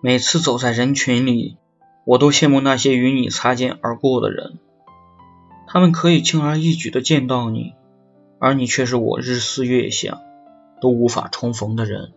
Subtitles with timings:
[0.00, 1.56] 每次走在人群里
[2.04, 4.58] 我都羡慕那些与你擦肩而过的人。
[5.66, 7.74] 他们可以轻而易举的见到你
[8.38, 10.20] 而你却是我日思夜想
[10.80, 12.12] 都无法重逢的人。